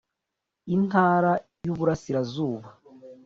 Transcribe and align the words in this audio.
Intara 0.75 1.31
y’uburasirazuba 1.65 2.67